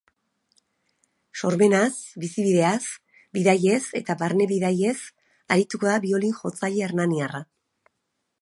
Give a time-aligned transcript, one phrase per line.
[1.41, 1.91] Sormenaz,
[2.23, 2.81] bizibideaz,
[3.39, 4.97] bidaiez eta barne bidaiez
[5.57, 7.47] arituko da biolin-jotzaile hernaniarra.